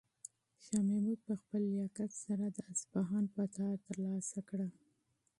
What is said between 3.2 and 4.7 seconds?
فتحه ترلاسه کړه.